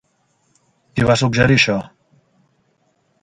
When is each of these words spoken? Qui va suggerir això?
Qui 0.95 1.05
va 1.11 1.17
suggerir 1.23 1.59
això? 1.61 1.75